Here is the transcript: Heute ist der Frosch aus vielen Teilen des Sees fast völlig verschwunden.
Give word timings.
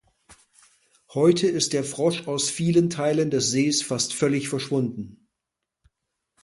Heute 1.13 1.45
ist 1.45 1.73
der 1.73 1.83
Frosch 1.83 2.27
aus 2.27 2.49
vielen 2.49 2.89
Teilen 2.89 3.29
des 3.29 3.51
Sees 3.51 3.83
fast 3.83 4.15
völlig 4.15 4.49
verschwunden. 4.49 5.27